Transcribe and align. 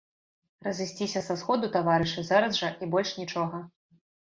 Разысціся 0.67 1.21
са 1.27 1.35
сходу, 1.43 1.69
таварышы, 1.77 2.25
зараз 2.31 2.59
жа, 2.63 2.73
і 2.83 2.91
больш 2.97 3.15
нічога! 3.21 3.63